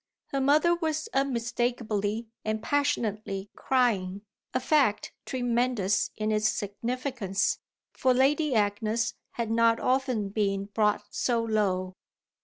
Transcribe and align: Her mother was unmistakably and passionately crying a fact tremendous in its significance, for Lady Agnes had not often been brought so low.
Her 0.29 0.41
mother 0.41 0.73
was 0.73 1.07
unmistakably 1.13 2.27
and 2.43 2.63
passionately 2.63 3.51
crying 3.55 4.23
a 4.51 4.59
fact 4.59 5.13
tremendous 5.27 6.09
in 6.17 6.31
its 6.31 6.49
significance, 6.49 7.59
for 7.93 8.11
Lady 8.11 8.55
Agnes 8.55 9.13
had 9.33 9.51
not 9.51 9.79
often 9.79 10.29
been 10.29 10.65
brought 10.65 11.03
so 11.11 11.43
low. 11.43 11.93